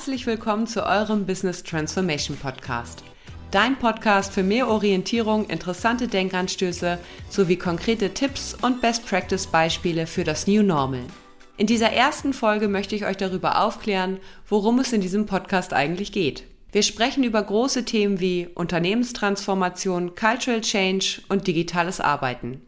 herzlich 0.00 0.24
willkommen 0.24 0.66
zu 0.66 0.86
eurem 0.86 1.26
Business 1.26 1.62
Transformation 1.62 2.34
Podcast. 2.34 3.04
Dein 3.50 3.78
Podcast 3.78 4.32
für 4.32 4.42
mehr 4.42 4.66
Orientierung, 4.66 5.44
interessante 5.44 6.08
Denkanstöße 6.08 6.98
sowie 7.28 7.56
konkrete 7.56 8.14
Tipps 8.14 8.56
und 8.62 8.80
Best 8.80 9.04
Practice 9.04 9.46
Beispiele 9.46 10.06
für 10.06 10.24
das 10.24 10.46
New 10.46 10.62
Normal. 10.62 11.02
In 11.58 11.66
dieser 11.66 11.92
ersten 11.92 12.32
Folge 12.32 12.66
möchte 12.66 12.96
ich 12.96 13.04
euch 13.04 13.18
darüber 13.18 13.62
aufklären, 13.62 14.20
worum 14.48 14.78
es 14.78 14.94
in 14.94 15.02
diesem 15.02 15.26
Podcast 15.26 15.74
eigentlich 15.74 16.12
geht. 16.12 16.44
Wir 16.72 16.82
sprechen 16.82 17.22
über 17.22 17.42
große 17.42 17.84
Themen 17.84 18.20
wie 18.20 18.48
Unternehmenstransformation, 18.54 20.14
Cultural 20.14 20.62
Change 20.62 21.20
und 21.28 21.46
digitales 21.46 22.00
Arbeiten. 22.00 22.62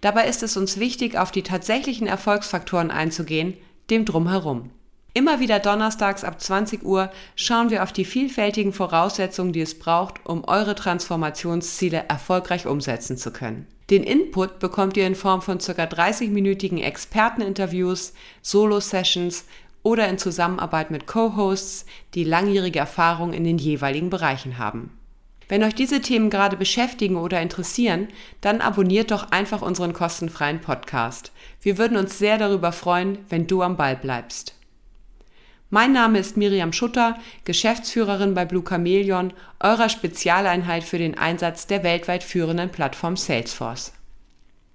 Dabei 0.00 0.26
ist 0.26 0.42
es 0.42 0.56
uns 0.56 0.80
wichtig, 0.80 1.18
auf 1.18 1.32
die 1.32 1.42
tatsächlichen 1.42 2.06
Erfolgsfaktoren 2.06 2.90
einzugehen, 2.90 3.58
dem 3.90 4.06
Drumherum. 4.06 4.70
Immer 5.14 5.40
wieder 5.40 5.58
donnerstags 5.58 6.22
ab 6.22 6.40
20 6.40 6.84
Uhr 6.84 7.10
schauen 7.34 7.70
wir 7.70 7.82
auf 7.82 7.92
die 7.92 8.04
vielfältigen 8.04 8.72
Voraussetzungen, 8.72 9.52
die 9.52 9.62
es 9.62 9.78
braucht, 9.78 10.24
um 10.24 10.44
eure 10.44 10.74
Transformationsziele 10.74 12.04
erfolgreich 12.08 12.66
umsetzen 12.66 13.16
zu 13.16 13.32
können. 13.32 13.66
Den 13.90 14.04
Input 14.04 14.58
bekommt 14.58 14.96
ihr 14.98 15.06
in 15.06 15.14
Form 15.14 15.40
von 15.40 15.58
ca. 15.58 15.72
30-minütigen 15.72 16.82
Experteninterviews, 16.82 18.12
Solo-Sessions 18.42 19.46
oder 19.82 20.08
in 20.08 20.18
Zusammenarbeit 20.18 20.90
mit 20.90 21.06
Co-Hosts, 21.06 21.86
die 22.14 22.24
langjährige 22.24 22.78
Erfahrung 22.78 23.32
in 23.32 23.44
den 23.44 23.56
jeweiligen 23.56 24.10
Bereichen 24.10 24.58
haben. 24.58 24.90
Wenn 25.48 25.64
euch 25.64 25.74
diese 25.74 26.02
Themen 26.02 26.28
gerade 26.28 26.58
beschäftigen 26.58 27.16
oder 27.16 27.40
interessieren, 27.40 28.08
dann 28.42 28.60
abonniert 28.60 29.10
doch 29.10 29.30
einfach 29.30 29.62
unseren 29.62 29.94
kostenfreien 29.94 30.60
Podcast. 30.60 31.32
Wir 31.62 31.78
würden 31.78 31.96
uns 31.96 32.18
sehr 32.18 32.36
darüber 32.36 32.70
freuen, 32.72 33.18
wenn 33.30 33.46
du 33.46 33.62
am 33.62 33.78
Ball 33.78 33.96
bleibst. 33.96 34.57
Mein 35.70 35.92
Name 35.92 36.18
ist 36.18 36.38
Miriam 36.38 36.72
Schutter, 36.72 37.18
Geschäftsführerin 37.44 38.32
bei 38.32 38.46
Blue 38.46 38.64
Chameleon, 38.66 39.34
eurer 39.60 39.90
Spezialeinheit 39.90 40.82
für 40.82 40.96
den 40.96 41.18
Einsatz 41.18 41.66
der 41.66 41.82
weltweit 41.82 42.22
führenden 42.22 42.70
Plattform 42.70 43.18
Salesforce. 43.18 43.92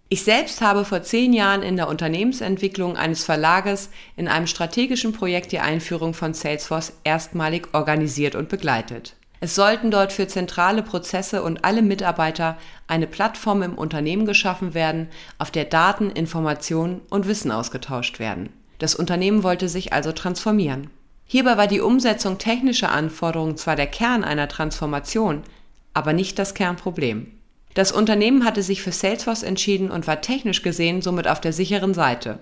Ich 0.09 0.23
selbst 0.23 0.61
habe 0.61 0.85
vor 0.85 1.01
zehn 1.01 1.33
Jahren 1.33 1.63
in 1.63 1.77
der 1.77 1.87
Unternehmensentwicklung 1.87 2.95
eines 2.95 3.23
Verlages 3.23 3.89
in 4.17 4.27
einem 4.27 4.45
strategischen 4.45 5.13
Projekt 5.13 5.51
die 5.51 5.61
Einführung 5.61 6.13
von 6.13 6.35
Salesforce 6.35 6.93
erstmalig 7.03 7.69
organisiert 7.73 8.35
und 8.35 8.49
begleitet. 8.49 9.15
Es 9.39 9.55
sollten 9.55 9.89
dort 9.89 10.13
für 10.13 10.27
zentrale 10.27 10.83
Prozesse 10.83 11.41
und 11.41 11.65
alle 11.65 11.81
Mitarbeiter 11.81 12.55
eine 12.85 13.07
Plattform 13.07 13.63
im 13.63 13.79
Unternehmen 13.79 14.27
geschaffen 14.27 14.75
werden, 14.75 15.09
auf 15.39 15.49
der 15.49 15.65
Daten, 15.65 16.11
Informationen 16.11 17.01
und 17.09 17.27
Wissen 17.27 17.49
ausgetauscht 17.49 18.19
werden. 18.19 18.49
Das 18.79 18.95
Unternehmen 18.95 19.43
wollte 19.43 19.69
sich 19.69 19.93
also 19.93 20.11
transformieren. 20.11 20.89
Hierbei 21.25 21.57
war 21.57 21.67
die 21.67 21.81
Umsetzung 21.81 22.37
technischer 22.37 22.91
Anforderungen 22.91 23.57
zwar 23.57 23.75
der 23.75 23.87
Kern 23.87 24.23
einer 24.23 24.47
Transformation, 24.47 25.41
aber 25.93 26.13
nicht 26.13 26.37
das 26.37 26.53
Kernproblem. 26.53 27.31
Das 27.73 27.91
Unternehmen 27.91 28.45
hatte 28.45 28.61
sich 28.61 28.83
für 28.83 28.91
Salesforce 28.91 29.43
entschieden 29.43 29.89
und 29.89 30.05
war 30.05 30.21
technisch 30.21 30.61
gesehen 30.61 31.01
somit 31.01 31.27
auf 31.27 31.41
der 31.41 31.53
sicheren 31.53 31.93
Seite. 31.93 32.39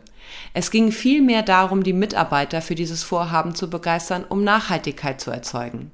Es 0.54 0.72
ging 0.72 0.92
vielmehr 0.92 1.42
darum, 1.42 1.84
die 1.84 1.94
Mitarbeiter 1.94 2.62
für 2.62 2.76
dieses 2.76 3.04
Vorhaben 3.04 3.56
zu 3.56 3.70
begeistern, 3.70 4.26
um 4.28 4.44
Nachhaltigkeit 4.44 5.22
zu 5.22 5.32
erzeugen. 5.32 5.92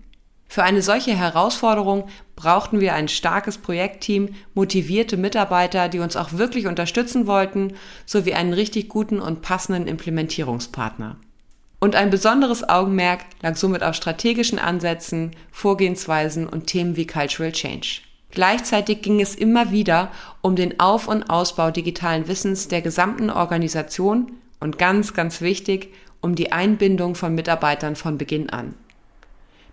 Für 0.48 0.64
eine 0.64 0.82
solche 0.82 1.16
Herausforderung 1.16 2.08
brauchten 2.36 2.80
wir 2.80 2.94
ein 2.94 3.08
starkes 3.08 3.58
Projektteam, 3.58 4.30
motivierte 4.54 5.18
Mitarbeiter, 5.18 5.90
die 5.90 6.00
uns 6.00 6.16
auch 6.16 6.34
wirklich 6.34 6.68
unterstützen 6.68 7.28
wollten, 7.28 7.74
sowie 8.06 8.34
einen 8.34 8.54
richtig 8.54 8.90
guten 8.90 9.20
und 9.20 9.42
passenden 9.42 9.88
Implementierungspartner. 9.88 11.18
Und 11.80 11.96
ein 11.96 12.10
besonderes 12.10 12.68
Augenmerk 12.68 13.26
lag 13.42 13.56
somit 13.56 13.84
auf 13.84 13.96
strategischen 13.96 14.58
Ansätzen, 14.58 15.32
Vorgehensweisen 15.52 16.48
und 16.48 16.68
Themen 16.68 16.96
wie 16.96 17.06
Cultural 17.06 17.52
Change. 17.52 18.02
Gleichzeitig 18.32 19.02
ging 19.02 19.22
es 19.22 19.36
immer 19.36 19.72
wieder 19.72 20.12
um 20.42 20.56
den 20.56 20.80
Auf- 20.80 21.08
und 21.08 21.30
Ausbau 21.30 21.72
digitalen 21.72 22.28
Wissens 22.28 22.68
der 22.68 22.82
gesamten 22.82 23.30
Organisation 23.30 24.32
und 24.60 24.78
ganz, 24.80 25.14
ganz 25.14 25.42
wichtig, 25.42 25.94
um 26.22 26.36
die 26.36 26.52
Einbindung 26.52 27.16
von 27.16 27.36
Mitarbeitern 27.36 27.96
von 27.96 28.18
Beginn 28.18 28.50
an. 28.50 28.74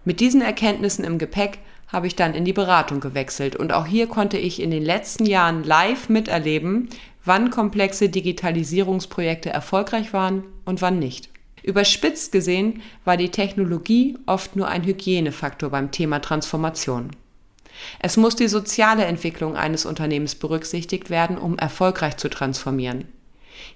Mit 0.05 0.21
diesen 0.21 0.43
Erkenntnissen 0.43 1.05
im 1.05 1.19
Gepäck 1.19 1.59
habe 1.89 2.07
ich 2.07 2.17
dann 2.17 2.35
in 2.35 2.45
die 2.45 2.53
Beratung 2.53 3.01
gewechselt 3.01 3.57
und 3.57 3.73
auch 3.73 3.87
hier 3.87 4.07
konnte 4.07 4.37
ich 4.37 4.61
in 4.61 4.71
den 4.71 4.85
letzten 4.85 5.27
Jahren 5.27 5.65
live 5.65 6.09
miterleben, 6.09 6.89
wann 7.25 7.51
komplexe 7.51 8.09
Digitalisierungsprojekte 8.09 9.51
erfolgreich 9.51 10.13
waren 10.13 10.45
und 10.65 10.83
wann 10.83 10.99
nicht. 10.99 11.31
Überspitzt 11.63 12.33
gesehen 12.33 12.83
war 13.07 13.17
die 13.17 13.31
Technologie 13.31 14.19
oft 14.27 14.55
nur 14.55 14.69
ein 14.69 14.85
Hygienefaktor 14.85 15.71
beim 15.71 15.91
Thema 15.91 16.21
Transformation. 16.21 17.11
Es 17.99 18.19
muss 18.19 18.37
die 18.37 18.49
soziale 18.49 19.07
Entwicklung 19.07 19.57
eines 19.57 19.87
Unternehmens 19.87 20.35
berücksichtigt 20.35 21.09
werden, 21.09 21.39
um 21.39 21.57
erfolgreich 21.57 22.19
zu 22.19 22.29
transformieren. 22.29 23.07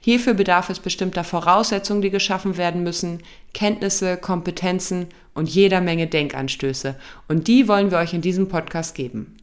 Hierfür 0.00 0.34
bedarf 0.34 0.71
es 0.71 0.81
bestimmter 0.81 1.25
Voraussetzungen, 1.25 2.03
die 2.03 2.11
geschaffen 2.11 2.56
werden 2.56 2.83
müssen, 2.83 3.22
Kenntnisse, 3.55 4.16
Kompetenzen 4.16 5.06
und 5.34 5.49
jeder 5.49 5.81
Menge 5.81 6.06
Denkanstöße. 6.06 6.97
Und 7.28 7.49
die 7.49 7.69
wollen 7.69 7.91
wir 7.91 7.99
euch 7.99 8.15
in 8.15 8.21
diesem 8.21 8.49
Podcast 8.49 8.94
geben. 8.94 9.37